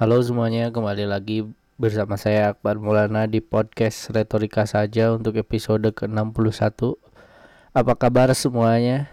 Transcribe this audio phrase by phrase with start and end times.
[0.00, 1.44] Halo semuanya, kembali lagi
[1.76, 6.96] bersama saya Akbar Maulana di podcast Retorika saja untuk episode ke-61.
[7.76, 9.12] Apa kabar semuanya?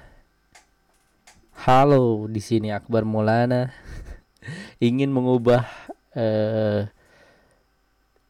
[1.68, 3.76] Halo, di sini Akbar Maulana
[4.88, 5.68] ingin mengubah
[6.16, 6.88] eh,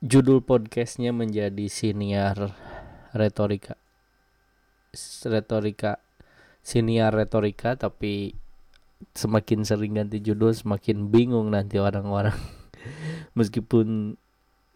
[0.01, 2.57] judul podcastnya menjadi siniar
[3.13, 3.77] retorika.
[5.29, 6.01] Retorika
[6.65, 8.33] siniar retorika tapi
[9.13, 12.35] semakin sering ganti judul semakin bingung nanti orang-orang.
[13.37, 14.17] Meskipun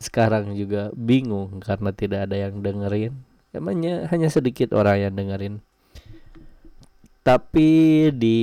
[0.02, 3.14] sekarang juga bingung karena tidak ada yang dengerin.
[3.54, 5.56] Emangnya hanya sedikit orang yang dengerin.
[7.22, 8.40] Tapi di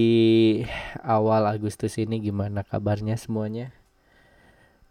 [1.02, 3.74] awal Agustus ini gimana kabarnya semuanya?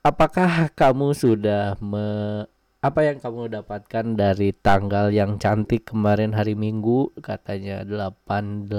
[0.03, 2.43] Apakah kamu sudah me
[2.77, 7.09] apa yang kamu dapatkan dari tanggal yang cantik kemarin hari Minggu?
[7.25, 8.69] Katanya 88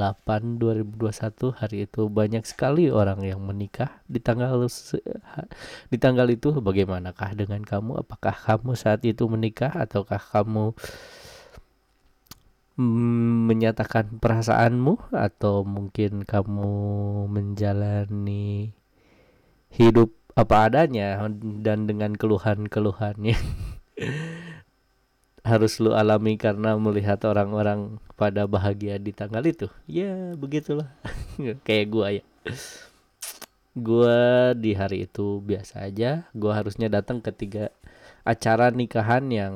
[0.62, 3.98] 2021 hari itu banyak sekali orang yang menikah.
[4.06, 4.54] Di tanggal
[5.90, 8.06] di tanggal itu bagaimanakah dengan kamu?
[8.06, 10.78] Apakah kamu saat itu menikah ataukah kamu
[13.50, 15.10] menyatakan perasaanmu?
[15.10, 16.70] Atau mungkin kamu
[17.34, 18.70] menjalani
[19.74, 21.18] hidup apa adanya
[21.66, 23.34] dan dengan keluhan-keluhannya
[25.48, 29.66] harus lu alami karena melihat orang-orang pada bahagia di tanggal itu.
[29.88, 30.92] Ya begitulah.
[31.66, 32.24] Kayak gua ya.
[33.72, 36.28] Gua di hari itu biasa aja.
[36.36, 37.72] Gua harusnya datang ke tiga
[38.28, 39.55] acara nikahan yang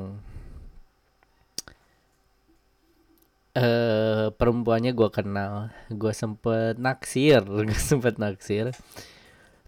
[3.53, 5.69] eh perempuannya gua kenal.
[5.93, 8.73] Gua sempet naksir gua sempet naksir.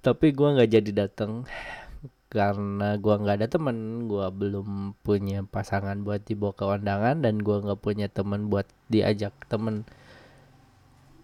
[0.02, 1.46] Tapi gua nggak jadi datang
[2.36, 7.64] karena gua nggak ada temen gua belum punya pasangan buat dibawa ke undangan dan gua
[7.64, 9.88] nggak punya temen buat diajak temen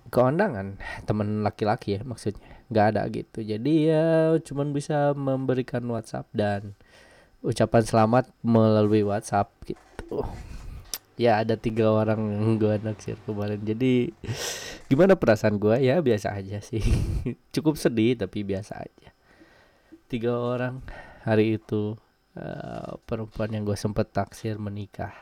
[0.08, 0.80] ke undangan.
[1.04, 2.64] Temen laki-laki ya maksudnya.
[2.72, 3.40] Nggak ada gitu.
[3.44, 6.80] Jadi ya cuman bisa memberikan WhatsApp dan
[7.44, 10.24] ucapan selamat melalui WhatsApp gitu.
[11.20, 13.60] Ya ada tiga orang yang gue naksir kemarin.
[13.60, 14.16] Jadi
[14.88, 15.76] gimana perasaan gua?
[15.76, 16.80] Ya biasa aja sih.
[17.56, 19.12] Cukup sedih tapi biasa aja
[20.12, 20.84] tiga orang
[21.24, 21.96] hari itu
[22.36, 25.16] uh, perempuan yang gue sempet taksir menikah.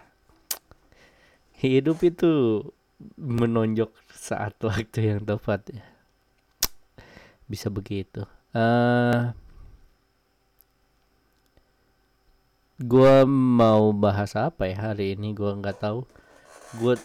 [1.61, 2.65] Hidup itu
[3.21, 5.85] menonjok saat waktu yang tepat ya.
[7.45, 8.25] Bisa begitu.
[8.49, 9.21] Uh, eh,
[12.81, 15.37] gue mau bahas apa ya hari ini?
[15.37, 16.09] Gue nggak tahu.
[16.81, 16.97] Gue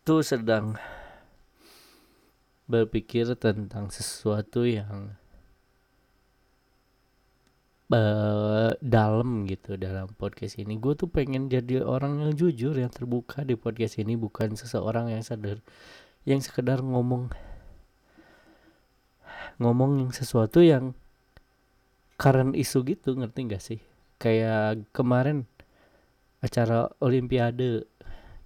[0.00, 0.80] tuh sedang
[2.64, 5.14] berpikir tentang sesuatu yang
[7.92, 10.78] uh, dalam gitu dalam podcast ini.
[10.78, 15.22] Gue tuh pengen jadi orang yang jujur yang terbuka di podcast ini bukan seseorang yang
[15.22, 15.62] sadar
[16.26, 17.30] yang sekedar ngomong
[19.62, 20.92] ngomong yang sesuatu yang
[22.18, 23.80] current isu gitu ngerti gak sih?
[24.16, 25.44] Kayak kemarin
[26.40, 27.84] acara olimpiade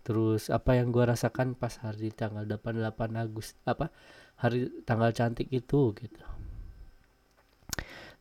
[0.00, 3.92] terus apa yang gue rasakan pas hari tanggal 88 Agustus apa
[4.40, 6.22] hari tanggal cantik itu gitu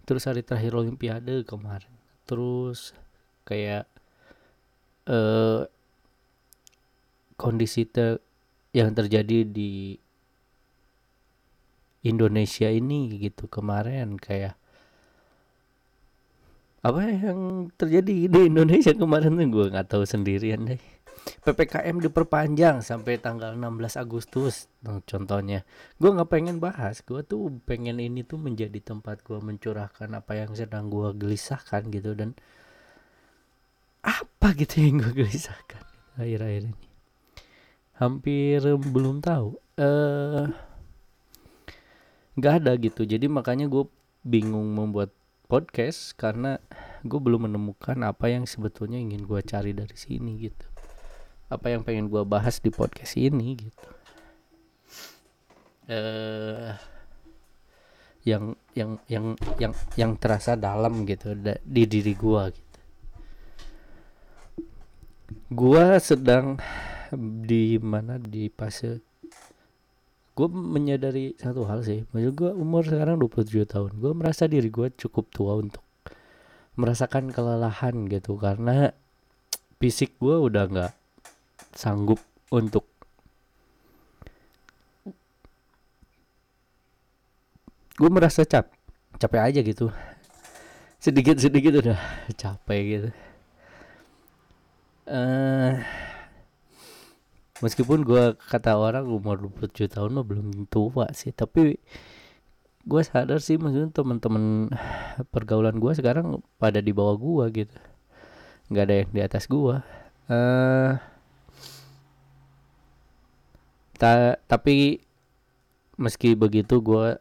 [0.10, 1.94] terus hari terakhir olimpiade kemarin.
[2.26, 2.98] Terus
[3.46, 3.86] kayak
[5.06, 5.70] uh,
[7.38, 8.18] kondisi ter
[8.74, 10.02] yang terjadi di
[12.02, 14.58] Indonesia ini gitu kemarin kayak
[16.80, 20.82] apa yang terjadi di Indonesia kemarin tuh gue nggak tahu sendirian deh
[21.46, 24.68] PPKM diperpanjang sampai tanggal 16 Agustus
[25.06, 25.68] contohnya.
[26.02, 30.52] Gue nggak pengen bahas gue tuh pengen ini tuh menjadi tempat gue mencurahkan apa yang
[30.58, 32.34] sedang gue gelisahkan gitu dan
[34.02, 35.84] apa gitu yang gue gelisahkan
[36.18, 36.88] akhir-akhir ini.
[38.00, 39.60] Hampir belum tahu.
[39.78, 40.46] Eh
[42.40, 43.04] nggak ada gitu.
[43.04, 43.86] Jadi makanya gue
[44.24, 45.12] bingung membuat
[45.50, 46.62] podcast karena
[47.02, 50.79] gue belum menemukan apa yang sebetulnya ingin gue cari dari sini gitu
[51.50, 53.90] apa yang pengen gue bahas di podcast ini gitu.
[55.90, 56.78] Uh,
[58.22, 59.26] yang yang yang
[59.58, 61.34] yang yang terasa dalam gitu
[61.66, 62.80] di diri gue gitu.
[65.50, 66.62] Gue sedang
[67.18, 69.02] di mana di fase
[70.38, 72.06] gue menyadari satu hal sih.
[72.14, 73.92] Maksud gue umur sekarang 27 tahun.
[73.98, 75.84] Gue merasa diri gue cukup tua untuk
[76.78, 78.38] merasakan kelelahan gitu.
[78.40, 78.94] Karena
[79.82, 80.99] fisik gue udah nggak
[81.80, 82.20] sanggup
[82.52, 82.84] untuk
[87.96, 88.68] gue merasa cap
[89.16, 89.88] capek aja gitu.
[91.00, 92.00] Sedikit sedikit udah
[92.36, 93.10] capek gitu.
[95.08, 95.80] Uh,
[97.64, 101.82] meskipun gue kata orang umur 27 tahun mah belum tua sih tapi
[102.86, 104.70] gue sadar sih maksudnya teman-teman
[105.34, 107.78] pergaulan gue sekarang pada di bawah gue gitu.
[108.68, 109.76] Nggak ada yang di atas gue
[110.28, 110.92] uh,
[114.00, 115.04] ta tapi
[116.00, 117.20] meski begitu gue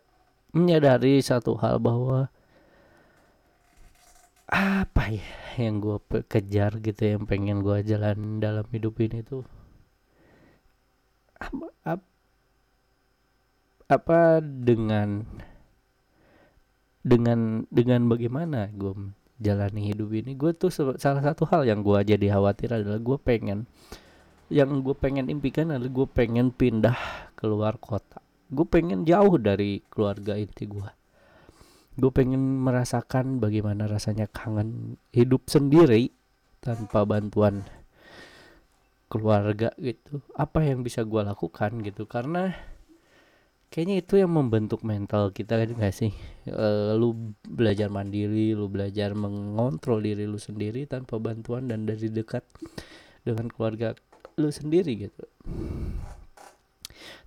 [0.55, 2.31] menyadari satu hal bahwa
[4.49, 5.29] apa ya
[5.61, 9.45] yang gue kejar gitu yang pengen gue jalan dalam hidup ini tuh?
[11.37, 12.07] Apa, apa,
[13.93, 15.27] apa dengan
[17.05, 20.33] dengan dengan bagaimana gue jalani hidup ini?
[20.33, 23.69] Gue tuh salah satu hal yang gue jadi khawatir adalah gue pengen
[24.49, 26.97] yang gue pengen impikan adalah gue pengen pindah
[27.37, 28.21] keluar kota.
[28.49, 30.99] Gue pengen jauh dari keluarga inti gue
[31.99, 36.15] gue pengen merasakan bagaimana rasanya kangen hidup sendiri
[36.63, 37.67] tanpa bantuan
[39.11, 40.23] keluarga gitu.
[40.39, 42.55] Apa yang bisa gue lakukan gitu karena
[43.75, 46.15] kayaknya itu yang membentuk mental kita kan gak sih?
[46.47, 52.47] E, lu belajar mandiri lu belajar mengontrol diri lu sendiri tanpa bantuan dan dari dekat
[53.27, 53.99] dengan keluarga
[54.39, 55.25] lu sendiri gitu.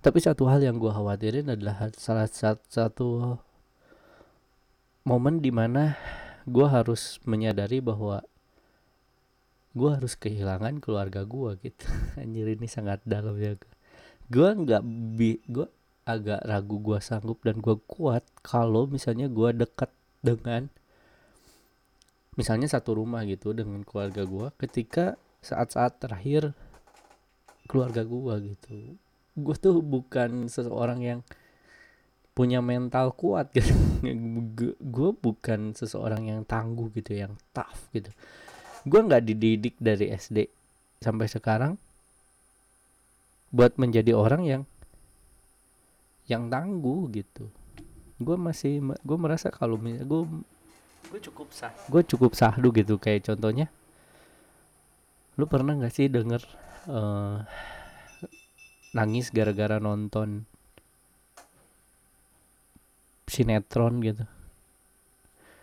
[0.02, 3.38] Tapi satu hal yang gue khawatirin adalah salah satu
[5.06, 5.94] momen di mana
[6.48, 8.24] gue harus menyadari bahwa
[9.72, 11.86] gue harus kehilangan keluarga gue gitu.
[12.20, 13.54] Anjir ini sangat dalam ya
[14.32, 14.82] gue nggak
[15.14, 15.68] bi gue
[16.08, 19.92] agak ragu gue sanggup dan gue kuat kalau misalnya gue dekat
[20.24, 20.66] dengan
[22.34, 26.56] misalnya satu rumah gitu dengan keluarga gue ketika saat-saat terakhir
[27.66, 28.98] keluarga gue gitu.
[29.38, 31.20] Gue tuh bukan seseorang yang
[32.32, 33.72] punya mental kuat gitu.
[34.80, 38.10] Gue bukan seseorang yang tangguh gitu yang tough gitu.
[38.88, 40.48] Gue nggak dididik dari SD
[41.02, 41.74] sampai sekarang
[43.52, 44.62] buat menjadi orang yang
[46.24, 47.52] yang tangguh gitu.
[48.16, 50.22] Gue masih gue merasa kalau misalnya gue
[51.12, 51.74] gue cukup sah.
[51.92, 52.96] gue cukup sahdu gitu.
[52.96, 53.68] Kayak contohnya
[55.36, 56.44] lu pernah nggak sih denger
[56.88, 57.44] uh,
[58.96, 60.48] nangis gara-gara nonton
[63.28, 64.24] sinetron gitu.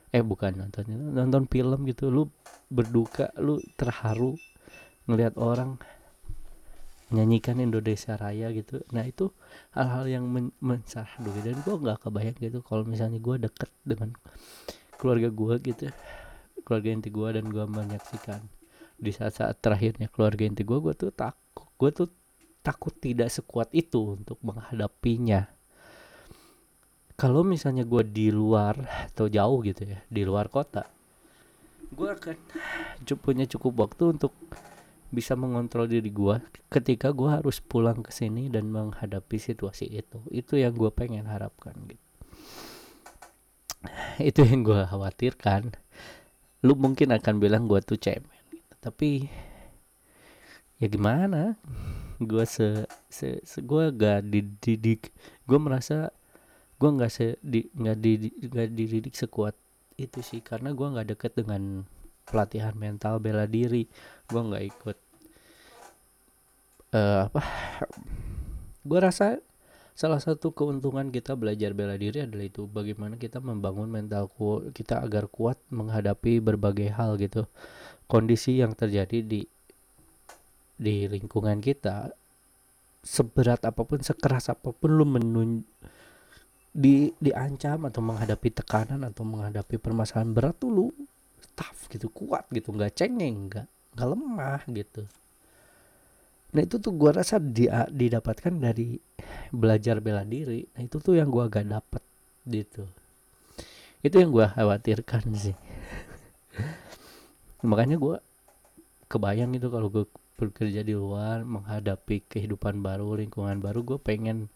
[0.10, 2.10] Eh bukan nonton nonton film gitu.
[2.10, 2.30] Lu
[2.70, 4.38] berduka lu terharu
[5.10, 5.82] ngelihat orang
[7.10, 8.86] menyanyikan Indonesia Raya gitu.
[8.94, 9.34] Nah itu
[9.74, 11.54] hal-hal yang men mensahdu gitu.
[11.54, 14.14] dan gue nggak kebayang gitu kalau misalnya gue deket dengan
[15.00, 15.88] keluarga gue gitu
[16.68, 18.44] keluarga inti gue dan gue menyaksikan
[19.00, 22.08] di saat-saat terakhirnya keluarga inti gue gue tuh takut gue tuh
[22.60, 25.48] takut tidak sekuat itu untuk menghadapinya.
[27.16, 28.80] Kalau misalnya gue di luar
[29.12, 31.00] atau jauh gitu ya di luar kota
[31.90, 32.38] gue akan
[33.20, 34.34] punya cukup waktu untuk
[35.10, 36.38] bisa mengontrol diri gue
[36.70, 40.22] ketika gue harus pulang ke sini dan menghadapi situasi itu.
[40.30, 42.08] Itu yang gue pengen harapkan gitu.
[44.30, 45.74] Itu yang gue khawatirkan.
[46.62, 48.39] Lu mungkin akan bilang gue tuh cemen.
[48.80, 49.28] Tapi
[50.80, 51.60] ya gimana?
[52.20, 55.12] Gue se, se, se gue gak dididik
[55.48, 56.12] gue merasa
[56.80, 58.12] gue nggak se di nggak di
[58.48, 59.56] nggak dididik sekuat
[60.00, 60.40] itu sih.
[60.40, 61.84] Karena gue nggak deket dengan
[62.24, 63.88] pelatihan mental bela diri.
[64.32, 64.98] Gue nggak ikut
[66.96, 67.42] uh, apa
[68.90, 69.44] gue rasa
[69.92, 72.64] salah satu keuntungan kita belajar bela diri adalah itu.
[72.72, 74.32] Bagaimana kita membangun mental
[74.72, 77.44] kita agar kuat menghadapi berbagai hal gitu
[78.10, 79.46] kondisi yang terjadi di
[80.80, 82.10] di lingkungan kita
[83.06, 85.62] seberat apa pun sekeras apa pun lu menun
[86.70, 90.88] di diancam atau menghadapi tekanan atau menghadapi permasalahan berat tuh lu
[91.54, 92.72] tough gitu kuat gitu.
[92.74, 95.04] Nggak cengeng nggak nggak lemah gitu.
[96.50, 98.98] Nah itu tuh gua rasa dia didapatkan dari
[99.54, 100.66] belajar bela diri.
[100.74, 102.02] Nah itu tuh yang gua gak dapet
[102.50, 102.90] gitu.
[104.02, 105.54] Itu yang gua khawatirkan sih
[107.64, 108.24] makanya gua
[109.10, 110.06] kebayang itu kalau gue
[110.40, 114.48] bekerja di luar menghadapi kehidupan baru lingkungan baru gue pengen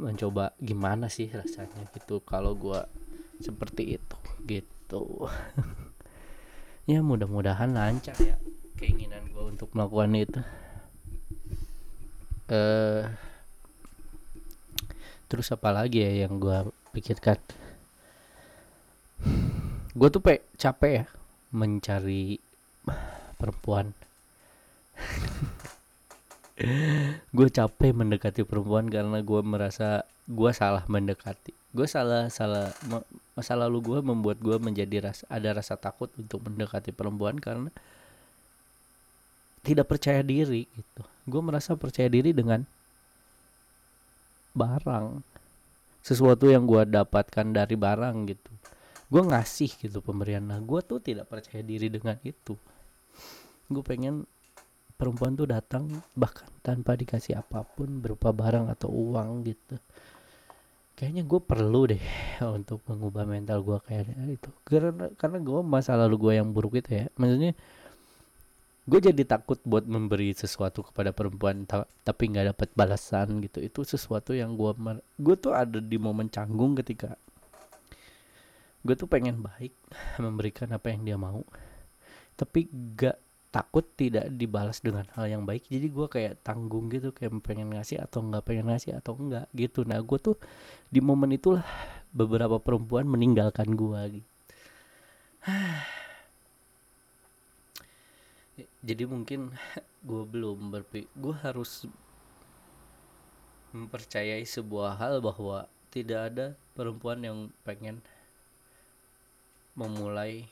[0.00, 2.80] mencoba gimana sih rasanya gitu kalau gue
[3.42, 5.04] seperti itu gitu.
[6.86, 8.38] Ya mudah-mudahan lancar ya
[8.78, 10.38] keinginan gue untuk melakukan itu.
[12.46, 13.02] Eh
[15.26, 17.42] terus apa lagi ya yang gue pikirkan?
[19.98, 21.04] Gue tuh pe capek ya
[21.56, 22.36] mencari
[23.40, 23.96] perempuan.
[27.36, 31.52] Gue capek mendekati perempuan karena gue merasa gue salah mendekati.
[31.76, 32.72] Gue salah salah
[33.36, 37.68] masa lalu gue membuat gue menjadi rasa ada rasa takut untuk mendekati perempuan karena
[39.60, 41.04] tidak percaya diri gitu.
[41.28, 42.64] Gue merasa percaya diri dengan
[44.56, 45.20] barang.
[46.00, 48.55] Sesuatu yang gue dapatkan dari barang gitu
[49.06, 50.42] gue ngasih gitu pemberian.
[50.42, 52.58] Nah gue tuh tidak percaya diri dengan itu.
[53.70, 54.26] Gue pengen
[54.96, 55.86] perempuan tuh datang
[56.16, 59.76] bahkan tanpa dikasih apa pun berupa barang atau uang gitu.
[60.96, 62.04] Kayaknya gue perlu deh
[62.58, 64.50] untuk mengubah mental gue kayak itu.
[64.66, 67.06] Karena karena gue masa lalu gue yang buruk itu ya.
[67.14, 67.54] Maksudnya
[68.86, 73.62] gue jadi takut buat memberi sesuatu kepada perempuan ta tapi nggak dapat balasan gitu.
[73.62, 74.74] Itu sesuatu yang gue
[75.22, 77.14] gue tuh ada di momen canggung ketika
[78.86, 79.74] gue tuh pengen baik
[80.22, 81.42] memberikan apa yang dia mau.
[82.38, 83.18] Tapi gak
[83.50, 85.66] takut tidak dibalas dengan hal yang baik.
[85.66, 89.82] Jadi gue kayak tanggung gitu kayak pengen ngasih atau nggak pengen ngasih atau enggak gitu.
[89.82, 90.36] Nah gue tuh
[90.92, 91.64] di momen itulah
[92.16, 94.28] beberapa perempuan meninggalkan gue gitu
[98.88, 99.52] jadi mungkin
[100.08, 101.84] gue belum berpikir gue harus
[103.76, 108.00] mempercayai sebuah hal bahwa tidak ada perempuan yang pengen
[109.76, 110.42] memulai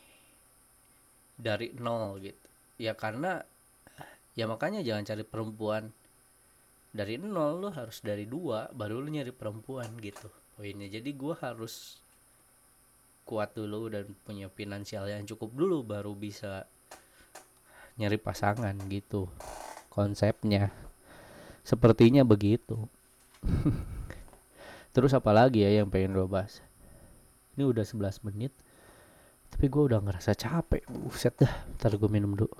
[1.34, 2.46] dari nol gitu.
[2.78, 3.42] Ya karena
[4.38, 5.90] ya makanya jangan cari perempuan.
[6.94, 10.86] Dari nol lo harus dari dua baru lo nyari perempuan gitu poinnya.
[10.86, 11.98] Jadi gue harus
[13.24, 16.68] kuat dulu dan punya finansial yang cukup dulu baru bisa
[17.98, 19.26] nyari pasangan gitu
[19.90, 20.70] konsepnya.
[21.66, 22.86] Sepertinya begitu.
[24.94, 26.62] Terus apalagi ya yang pengen gue bahas?
[27.58, 28.54] Ini udah 11 menit
[29.54, 30.82] tapi gue udah ngerasa capek.
[30.90, 32.50] Buset dah ntar gue minum dulu.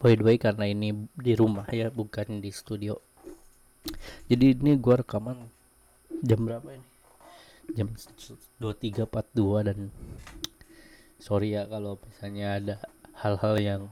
[0.00, 2.96] By the way karena ini di rumah ya bukan di studio.
[4.32, 5.44] Jadi ini gue rekaman
[6.24, 6.88] jam berapa ini?
[7.76, 9.92] Jam 23.42 dan
[11.20, 12.74] sorry ya kalau misalnya ada
[13.20, 13.82] hal-hal yang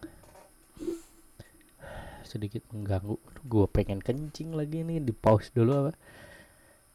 [2.30, 3.18] sedikit mengganggu.
[3.42, 5.92] Gue pengen kencing lagi nih di pause dulu apa?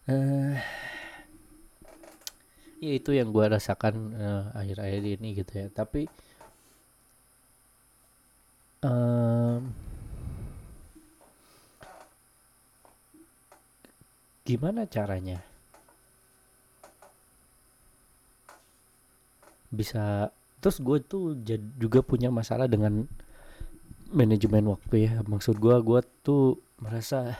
[0.08, 0.56] Uh,
[2.80, 5.68] ya itu yang gue rasakan uh, akhir-akhir ini gitu ya.
[5.68, 6.08] Tapi
[8.80, 9.62] um,
[14.46, 15.42] gimana caranya
[19.74, 21.36] bisa terus gue tuh
[21.76, 23.10] juga punya masalah dengan
[24.12, 25.14] manajemen waktu ya.
[25.26, 27.38] Maksud gue gue tuh merasa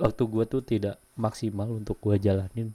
[0.00, 2.72] waktu gue tuh tidak maksimal untuk gue jalanin.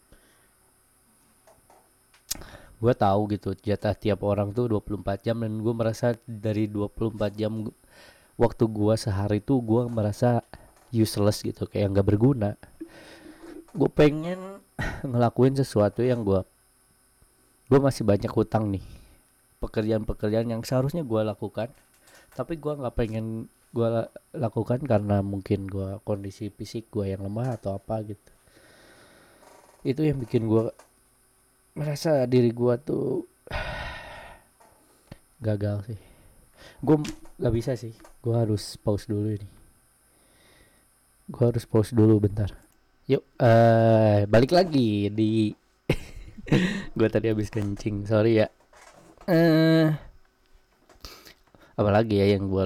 [2.78, 7.72] Gue tahu gitu jatah tiap orang tuh 24 jam dan gue merasa dari 24 jam
[8.36, 10.44] waktu gue sehari tuh gue merasa
[10.92, 12.60] useless gitu kayak nggak berguna.
[13.72, 14.60] Gue pengen
[15.08, 16.44] ngelakuin sesuatu yang gue
[17.66, 18.84] gue masih banyak hutang nih
[19.66, 21.74] pekerjaan-pekerjaan yang seharusnya gue lakukan.
[22.38, 23.88] Tapi gue nggak pengen gue
[24.32, 28.32] lakukan karena mungkin gue kondisi fisik gue yang lemah atau apa gitu.
[29.84, 30.72] Itu yang bikin gue
[31.76, 33.28] merasa diri gue tuh
[35.46, 36.00] gagal sih.
[36.80, 37.04] Gue
[37.36, 37.92] nggak bisa sih.
[38.24, 39.50] Gue harus pause dulu ini.
[41.28, 42.56] Gue harus pause dulu bentar.
[43.12, 45.52] Yuk uh, balik lagi di
[46.98, 48.08] gue tadi habis kencing.
[48.08, 48.48] Sorry ya
[49.30, 49.90] eh.
[51.76, 52.64] Apalagi ya yang gue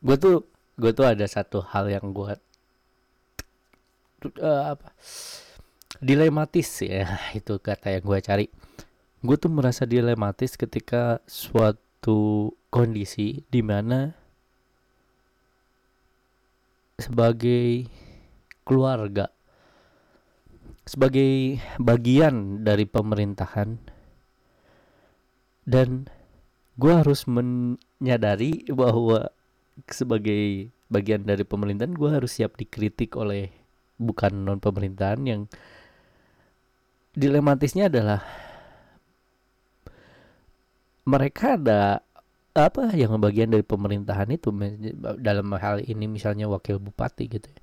[0.00, 2.32] gue tuh gue tuh ada satu hal yang gue
[4.40, 4.88] uh, apa
[5.98, 8.46] dilematis ya itu kata yang gue cari.
[9.18, 14.14] Gue tuh merasa dilematis ketika suatu kondisi di mana
[16.98, 17.90] sebagai
[18.62, 19.30] keluarga
[20.88, 23.97] sebagai bagian dari pemerintahan
[25.68, 26.08] dan
[26.80, 29.28] gue harus menyadari bahwa
[29.84, 33.52] sebagai bagian dari pemerintahan gue harus siap dikritik oleh
[34.00, 35.42] bukan non pemerintahan yang
[37.12, 38.24] dilematisnya adalah
[41.04, 42.00] mereka ada
[42.56, 44.48] apa yang bagian dari pemerintahan itu
[45.20, 47.60] dalam hal ini misalnya wakil bupati gitu ya,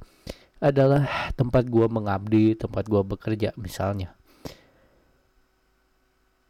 [0.62, 4.14] adalah tempat gua mengabdi tempat gua bekerja misalnya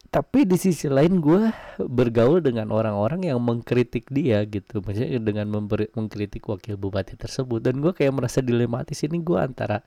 [0.08, 1.50] tapi di sisi lain gue
[1.82, 4.80] bergaul dengan orang-orang yang mengkritik dia gitu.
[4.80, 7.60] Maksudnya dengan memberi, mengkritik wakil bupati tersebut.
[7.62, 9.82] Dan gue kayak merasa dilematis ini gue antara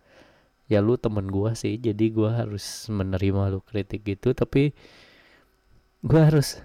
[0.70, 4.36] ya lu temen gue sih jadi gue harus menerima lu kritik gitu.
[4.36, 4.72] Tapi
[6.04, 6.64] gue harus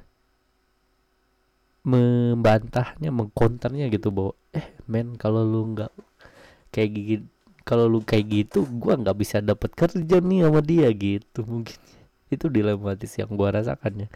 [1.85, 5.93] membantahnya mengkonternya gitu bahwa eh men kalau lu nggak
[6.73, 7.27] kayak gini
[7.65, 11.77] kalau lu kayak gitu gue nggak bisa dapat kerja nih sama dia gitu mungkin
[12.33, 14.09] itu dilematis yang gua rasakannya.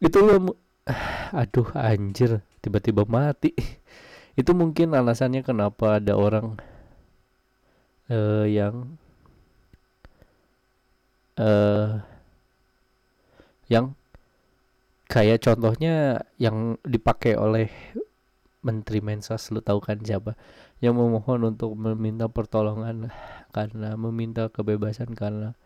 [0.00, 0.56] Itu lo
[1.40, 3.52] aduh anjir tiba-tiba mati.
[4.40, 6.56] Itu mungkin alasannya kenapa ada orang
[8.08, 8.96] uh, yang
[11.36, 12.00] uh,
[13.70, 13.94] yang
[15.10, 17.68] kayak contohnya yang dipakai oleh
[18.60, 20.36] Menteri Mensos lu tahu kan siapa?
[20.80, 23.12] Yang memohon untuk meminta pertolongan
[23.52, 25.56] karena meminta kebebasan karena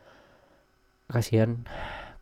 [1.11, 1.65] kasihan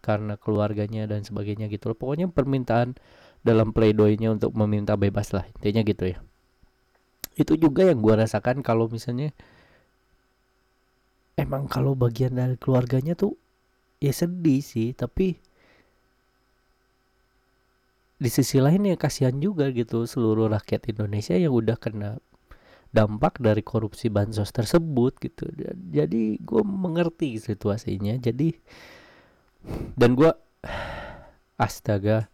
[0.03, 1.97] karena keluarganya dan sebagainya gitu loh.
[1.99, 2.99] Pokoknya permintaan
[3.43, 6.19] dalam pleidoynya untuk meminta bebas lah intinya gitu ya.
[7.35, 9.35] Itu juga yang gua rasakan kalau misalnya
[11.39, 13.35] emang kalau bagian dari keluarganya tuh
[14.03, 15.39] ya sedih sih tapi
[18.23, 22.23] di sisi lain ya kasihan juga gitu seluruh rakyat Indonesia yang udah kena
[22.93, 25.49] dampak dari korupsi bansos tersebut gitu.
[25.91, 28.15] Jadi gue mengerti situasinya.
[28.21, 28.53] Jadi
[29.97, 30.31] dan gue
[31.67, 32.29] astaga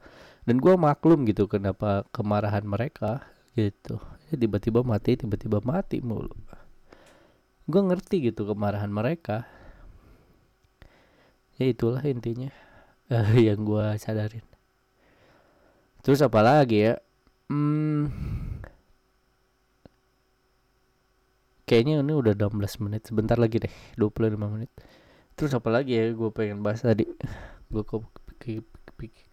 [0.44, 3.22] dan gue maklum gitu kenapa kemarahan mereka
[3.54, 4.02] gitu.
[4.28, 6.34] Ya, tiba-tiba mati tiba-tiba mati mulu.
[7.70, 9.46] Gue ngerti gitu kemarahan mereka.
[11.58, 12.50] Ya itulah intinya.
[13.08, 14.44] Uh, yang gue sadarin.
[16.02, 16.94] Terus apa lagi ya?
[17.52, 18.08] Hmm,
[21.68, 23.04] kayaknya ini udah 16 menit.
[23.04, 24.72] Sebentar lagi deh, 25 menit.
[25.36, 27.04] Terus apa lagi ya gue pengen bahas tadi?
[27.68, 28.08] Gue kok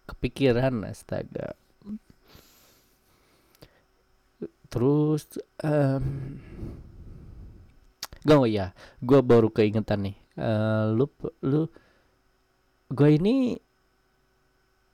[0.06, 1.56] kepikiran astaga.
[4.68, 5.24] Terus
[5.64, 6.04] um,
[8.26, 10.16] Gak oh ya, gue baru keingetan nih.
[10.34, 11.06] Uh, lu
[11.46, 11.70] lu
[12.90, 13.54] gue ini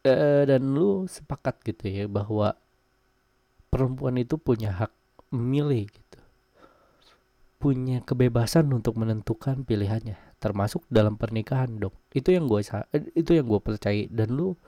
[0.05, 2.53] uh, dan lu sepakat gitu ya bahwa
[3.73, 4.93] perempuan itu punya hak
[5.33, 5.89] memilih
[7.63, 13.47] punya kebebasan untuk menentukan pilihannya termasuk dalam pernikahan dong itu yang gue eh, itu yang
[13.47, 14.03] gue percaya.
[14.11, 14.59] Dan lu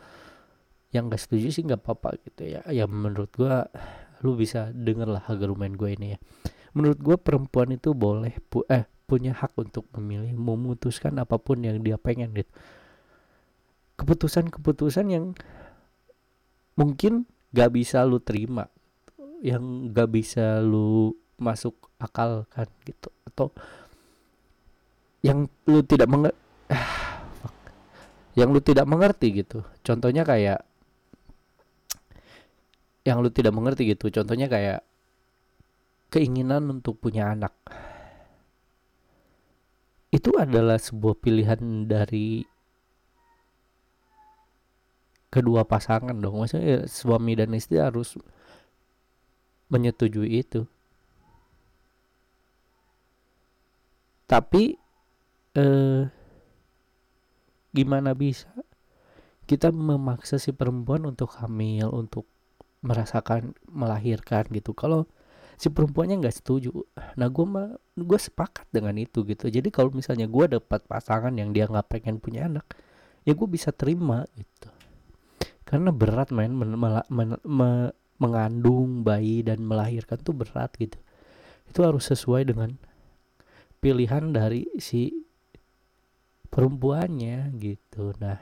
[0.95, 2.63] yang gak setuju sih nggak apa-apa gitu ya.
[2.71, 3.67] Ya menurut gue
[4.23, 6.19] lu bisa denger lah argumen gue ini ya.
[6.79, 11.83] Menurut gue perempuan itu boleh pu eh punya hak untuk memilih memutuskan apa pun yang
[11.83, 12.49] dia pengen gitu.
[13.99, 15.35] Keputusan-keputusan yang
[16.79, 18.71] mungkin gak bisa lu terima
[19.43, 23.09] yang gak bisa lu masuk akal kan gitu.
[23.27, 23.49] Atau
[25.25, 26.37] yang lu tidak mengerti
[28.35, 29.63] yang lu tidak mengerti gitu.
[29.87, 30.61] Contohnya kayak
[33.07, 34.11] yang lu tidak mengerti gitu.
[34.11, 34.83] Contohnya kayak
[36.11, 37.55] keinginan untuk punya anak.
[40.11, 42.47] Itu adalah sebuah pilihan dari
[45.31, 46.43] kedua pasangan dong.
[46.43, 48.15] Maksudnya ya, suami dan istri harus
[49.71, 50.71] menyetujui itu
[54.35, 54.75] tapi
[55.55, 56.03] eh,
[57.71, 58.51] gimana bisa?
[59.47, 62.27] Kita memaksa si perempuan untuk hamil untuk
[62.83, 64.75] merasakan melahirkan gitu.
[64.75, 65.07] Kalau
[65.55, 66.75] si perempuannya nggak setuju
[67.15, 69.47] nah gue mah gue sepakat dengan itu gitu.
[69.47, 72.67] Jadi kalau misalnya gue dapat pasangan yang dia nggak pengen punya anak
[73.23, 74.69] ya gue bisa terima gitu.
[75.63, 77.71] Karena berat main men, men, men, me,
[78.19, 80.99] mengandung bayi dan melahirkan tuh berat gitu.
[81.71, 82.75] Itu harus sesuai dengan
[83.85, 85.13] pilihan dari si
[86.49, 88.17] perempuannya gitu.
[88.17, 88.41] Nah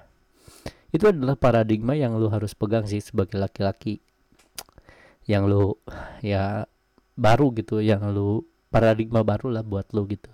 [0.94, 3.98] itu adalah paradigma yang lu harus pegang sih sebagai laki-laki.
[5.26, 5.64] Yang lu
[6.22, 6.70] ya
[7.18, 10.31] baru gitu yang lu paradigma baru lah buat lu gitu.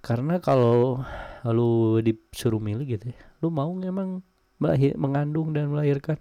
[0.00, 1.04] Karena kalau
[1.44, 4.24] lu disuruh milih gitu ya lu mau emang
[4.56, 6.16] melahir, mengandung dan melahirkan?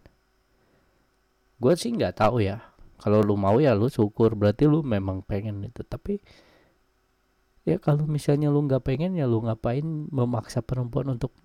[1.57, 2.62] Gue sih nggak tahu ya.
[3.01, 5.81] Kalau lu mau ya lu syukur berarti lu memang pengen itu.
[5.81, 6.21] Tapi
[7.67, 11.36] ya kalau misalnya lu nggak pengen ya lu ngapain memaksa perempuan untuk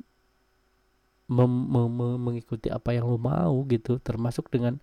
[1.26, 3.98] mem mem mengikuti apa yang lu mau gitu.
[3.98, 4.78] Termasuk dengan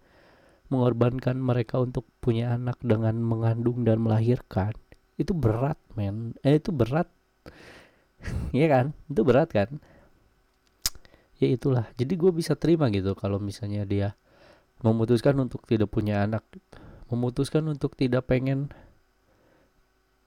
[0.67, 4.75] mengorbankan mereka untuk punya anak dengan mengandung dan melahirkan.
[5.15, 6.35] Itu berat men.
[6.43, 7.07] Eh itu berat.
[8.51, 8.85] Iya kan?
[9.07, 9.79] Itu berat kan?
[11.39, 11.87] Ya itulah.
[11.95, 14.19] Jadi gue bisa terima gitu kalau misalnya dia
[14.83, 16.43] memutuskan untuk tidak punya anak
[17.07, 18.69] memutuskan untuk tidak pengen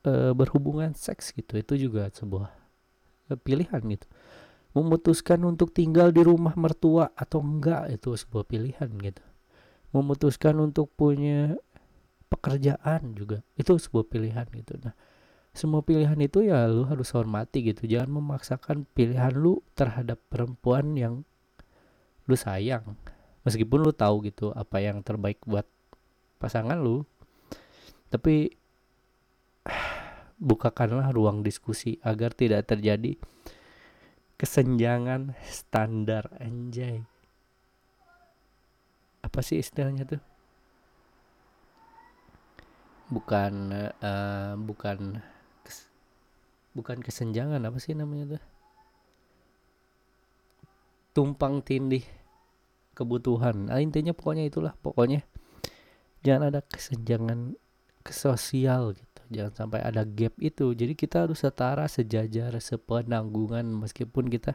[0.06, 2.50] uh, berhubungan seks gitu itu juga sebuah
[3.32, 4.06] uh, pilihan gitu.
[4.72, 9.24] Memutuskan untuk tinggal di rumah mertua atau enggak itu sebuah pilihan gitu.
[9.92, 11.60] Memutuskan untuk punya
[12.32, 14.80] pekerjaan juga itu sebuah pilihan gitu.
[14.80, 14.96] Nah
[15.52, 17.84] semua pilihan itu ya lu harus hormati gitu.
[17.84, 21.14] Jangan memaksakan pilihan lu terhadap perempuan yang
[22.24, 22.96] lu sayang.
[23.44, 25.68] Meskipun lu tahu gitu apa yang terbaik buat
[26.40, 27.04] pasangan lu.
[28.08, 28.61] Tapi
[30.42, 33.14] bukakanlah ruang diskusi agar tidak terjadi
[34.34, 37.06] kesenjangan standar anjay.
[39.22, 40.22] Apa sih istilahnya tuh?
[43.06, 43.70] Bukan
[44.02, 45.22] uh, bukan
[45.62, 45.86] kes,
[46.74, 48.42] bukan kesenjangan apa sih namanya tuh?
[51.14, 52.02] Tumpang tindih
[52.98, 53.70] kebutuhan.
[53.70, 55.22] Nah, intinya pokoknya itulah pokoknya
[56.26, 57.54] jangan ada kesenjangan
[58.02, 60.76] ke sosial gitu jangan sampai ada gap itu.
[60.76, 63.64] Jadi kita harus setara sejajar sepenanggungan.
[63.64, 64.54] Meskipun kita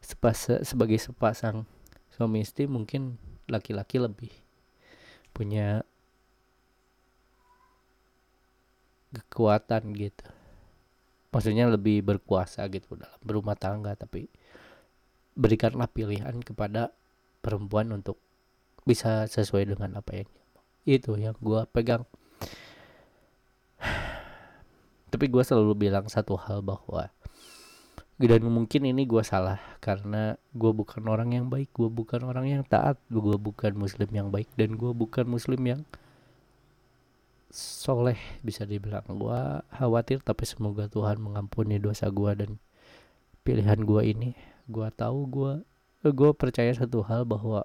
[0.00, 1.68] sepasa, sebagai sepasang
[2.10, 4.32] suami istri mungkin laki-laki lebih
[5.36, 5.84] punya
[9.12, 10.26] kekuatan gitu.
[11.32, 14.28] Maksudnya lebih berkuasa gitu dalam berumah tangga tapi
[15.32, 16.92] berikanlah pilihan kepada
[17.40, 18.20] perempuan untuk
[18.84, 20.30] bisa sesuai dengan apa yang
[20.84, 22.04] itu yang gue pegang
[25.22, 27.06] tapi gue selalu bilang satu hal bahwa
[28.18, 32.66] dan mungkin ini gue salah karena gue bukan orang yang baik gue bukan orang yang
[32.66, 35.86] taat gue bukan muslim yang baik dan gue bukan muslim yang
[37.54, 39.06] soleh bisa dibilang.
[39.06, 42.58] Gue khawatir tapi semoga Tuhan mengampuni dosa gue dan
[43.46, 44.34] pilihan gue ini.
[44.66, 45.52] Gue tahu gue
[46.02, 47.62] gue percaya satu hal bahwa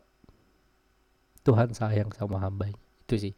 [1.41, 2.69] Tuhan sayang sama hamba.
[2.69, 3.33] Itu sih.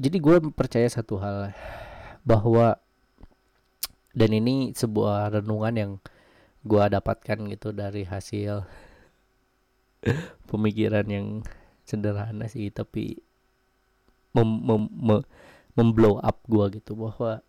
[0.00, 1.52] Jadi gue percaya satu hal
[2.22, 2.78] bahwa
[4.12, 5.92] dan ini sebuah renungan yang
[6.66, 8.66] gue dapatkan gitu dari hasil
[10.50, 11.26] pemikiran yang
[11.88, 13.18] sederhana sih tapi
[14.36, 15.20] mem, mem, mem,
[15.74, 17.40] memblow up gue gitu bahwa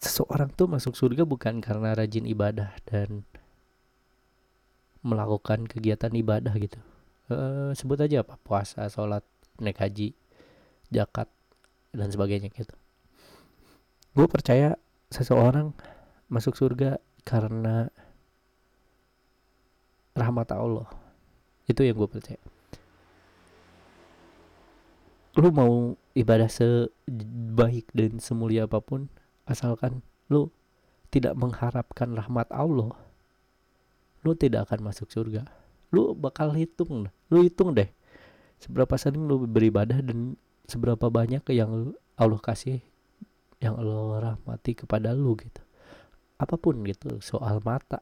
[0.00, 3.28] seseorang tuh masuk surga bukan karena rajin ibadah dan
[5.00, 6.80] melakukan kegiatan ibadah gitu.
[7.30, 8.36] Uh, sebut aja apa?
[8.40, 9.24] Puasa sholat
[9.60, 10.16] naik haji
[10.88, 11.28] zakat
[11.90, 12.74] dan sebagainya gitu.
[14.14, 14.74] Gue percaya
[15.10, 15.74] seseorang
[16.30, 17.90] masuk surga karena
[20.14, 20.88] rahmat Allah.
[21.66, 22.42] Itu yang gue percaya.
[25.38, 29.06] Lu mau ibadah sebaik dan semulia apa pun
[29.46, 30.50] asalkan lu
[31.10, 32.94] tidak mengharapkan rahmat Allah
[34.20, 35.48] lu tidak akan masuk surga.
[35.90, 37.88] Lu bakal hitung lu hitung deh
[38.60, 40.36] seberapa sering lu beribadah dan
[40.70, 42.78] seberapa banyak yang Allah kasih
[43.58, 45.60] yang Allah rahmati kepada lu gitu.
[46.38, 47.18] Apa pun gitu.
[47.18, 48.00] Soal mata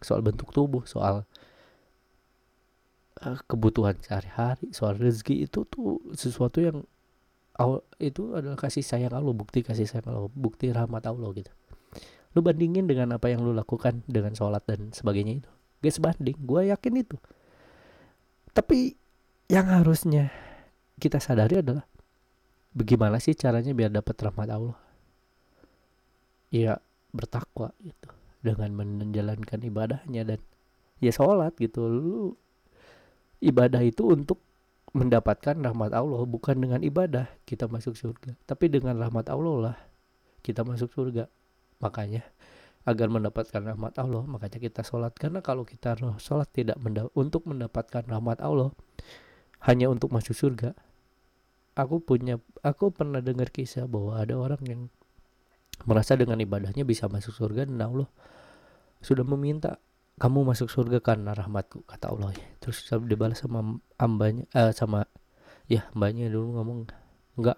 [0.00, 1.28] soal bentuk tubuh soal
[3.20, 6.88] uh, kebutuhan sehari-hari soal rezeki itu tuh sesuatu yang
[8.00, 11.52] itu adalah kasih sayang Allah bukti kasih sayang Allah bukti rahmat Allah gitu.
[12.32, 15.50] Lu bandingin dengan apa yang lu lakukan dengan sholat dan sebagainya itu.
[15.84, 17.20] Gak sebanding gue yakin itu.
[18.56, 18.96] Tapi
[19.52, 20.32] yang harusnya
[21.00, 21.88] kita sadari adalah
[22.76, 24.76] bagaimana sih caranya biar dapat rahmat Allah?
[26.52, 26.78] Ya
[27.10, 28.10] bertakwa gitu
[28.40, 30.40] dengan menjalankan ibadahnya dan
[31.00, 31.88] ya sholat gitu.
[31.88, 32.36] Lu
[33.40, 34.38] ibadah itu untuk
[34.90, 38.36] mendapatkan rahmat Allah bukan dengan ibadah kita masuk surga.
[38.44, 39.76] Tapi dengan rahmat Allah lah
[40.44, 41.26] kita masuk surga.
[41.80, 42.26] Makanya
[42.88, 45.14] agar mendapatkan rahmat Allah makanya kita sholat.
[45.16, 48.72] Karena kalau kita sholat tidak menda untuk mendapatkan rahmat Allah
[49.68, 50.72] hanya untuk masuk surga
[51.80, 54.80] aku punya aku pernah dengar kisah bahwa ada orang yang
[55.88, 58.08] merasa dengan ibadahnya bisa masuk surga dan Allah
[59.00, 59.80] sudah meminta
[60.20, 62.36] kamu masuk surga karena rahmatku kata Allah.
[62.36, 65.08] Ya terus dibalas sama ambanya uh, sama
[65.64, 66.78] ya mbaknya dulu ngomong
[67.40, 67.56] enggak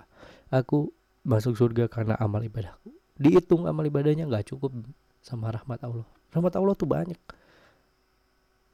[0.54, 0.94] aku
[1.26, 2.94] masuk surga karena amal ibadahku.
[3.18, 4.70] Dihitung amal ibadahnya nggak cukup
[5.18, 6.06] sama rahmat Allah.
[6.30, 7.18] Rahmat Allah tuh banyak.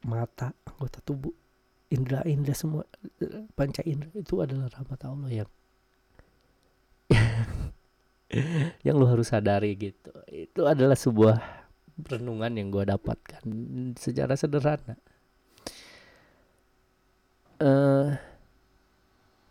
[0.05, 1.33] Mata anggota tubuh
[1.89, 2.85] indra indra semua
[3.57, 5.49] panca indra itu adalah rahmat Allah yang
[8.85, 10.13] yang lu harus sadari gitu.
[10.29, 11.41] Itu adalah sebuah
[11.99, 13.43] renungan yang gue dapatkan
[13.97, 14.95] secara sederhana.
[17.59, 18.15] Uh,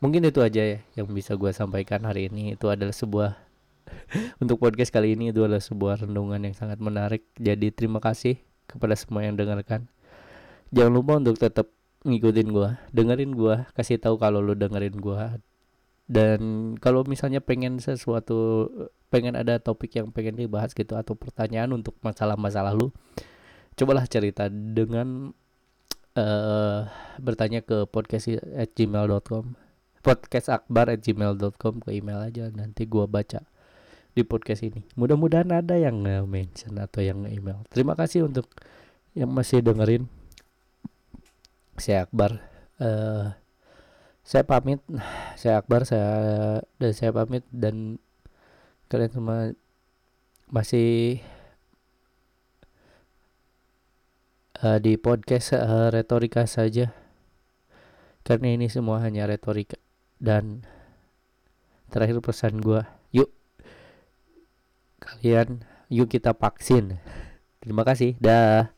[0.01, 2.55] mungkin itu aja ya yang bisa gue sampaikan hari ini.
[2.55, 3.35] Itu adalah sebuah
[4.43, 7.27] untuk podcast kali ini itu adalah sebuah renungan yang sangat menarik.
[7.37, 8.39] Jadi terima kasih
[8.71, 9.91] kepada semua yang dengarkan.
[10.71, 15.19] Jangan lupa untuk tetap ngikutin gue dengerin gue kasih tahu kalau lu dengerin gue
[16.09, 16.41] dan
[16.79, 18.71] kalau misalnya pengen sesuatu
[19.13, 22.95] pengen ada topik yang pengen dibahas gitu atau pertanyaan untuk masalah-masalah lu
[23.75, 25.35] cobalah cerita dengan
[26.17, 26.81] uh,
[27.19, 29.55] bertanya ke podcast at gmail.com
[30.01, 33.45] podcast akbar at gmail.com ke email aja nanti gua baca
[34.17, 34.83] di podcast ini.
[34.99, 38.51] Mudah-mudahan ada yang mention atau yang email terima kasih untuk
[39.15, 40.11] yang masih dengerin
[41.81, 42.43] saya Akbar.
[42.79, 43.35] Uh,
[44.23, 44.83] saya pamit.
[45.35, 46.11] Saya Akbar saya
[46.77, 47.47] dan saya pamit.
[47.51, 47.99] Dan
[48.93, 49.39] kalian semua
[50.49, 51.21] masih
[54.63, 56.93] uh, di podcast uh, retorika saja.
[58.27, 59.81] Karena ini semua hanya retorika.
[60.19, 60.67] Dan
[61.89, 62.85] terakhir pesan gue
[63.17, 63.33] yuk
[65.01, 67.01] kalian yuk kita vaksin.
[67.65, 68.15] Terima kasih.
[68.21, 68.69] Dah